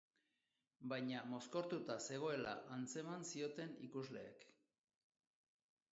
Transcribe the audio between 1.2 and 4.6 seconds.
mozkortuta zegoela antzeman zioten ikusleek.